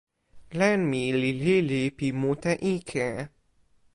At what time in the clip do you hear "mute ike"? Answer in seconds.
2.19-3.07